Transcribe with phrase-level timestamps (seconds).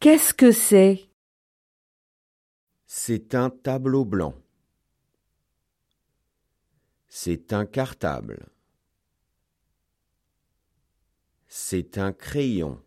[0.00, 1.10] Qu'est-ce que c'est?
[2.86, 4.34] C'est un tableau blanc.
[7.06, 8.48] C'est un cartable.
[11.48, 12.82] C'est un crayon.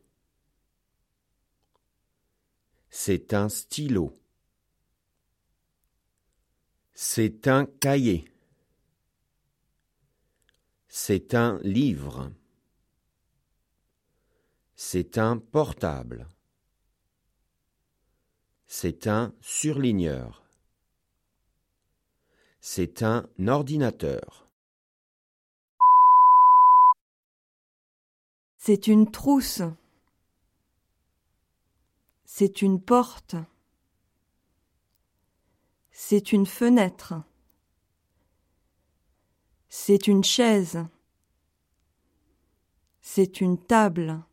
[2.90, 4.12] C'est un stylo.
[6.96, 8.26] C'est un cahier.
[10.88, 12.32] C'est un livre.
[14.76, 16.28] C'est un portable.
[18.66, 20.44] C'est un surligneur.
[22.62, 24.48] C'est un ordinateur.
[28.58, 29.62] C'est une trousse.
[32.24, 33.36] C'est une porte.
[35.92, 37.14] C'est une fenêtre.
[39.70, 40.86] C'est une chaise.
[43.02, 44.24] C'est une table.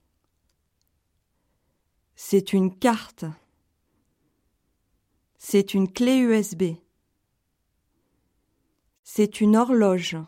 [2.15, 3.25] C'est une carte.
[5.43, 6.75] C'est une clé USB.
[9.03, 10.19] C'est une horloge.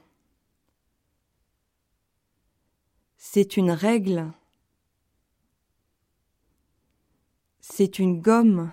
[3.18, 4.32] C'est une règle.
[7.60, 8.72] C'est une gomme.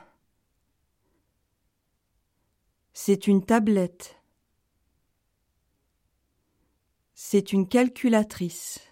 [2.94, 4.16] C'est une tablette.
[7.16, 8.89] C'est une calculatrice.